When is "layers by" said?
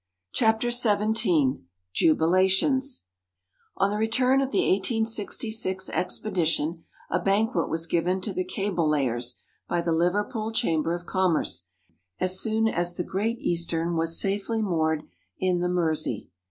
8.89-9.79